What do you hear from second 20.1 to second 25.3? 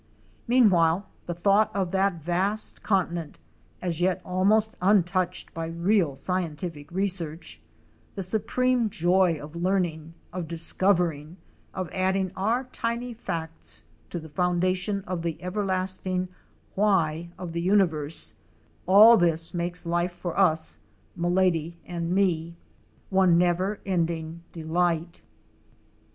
for us— Milady and me— one never ending delight.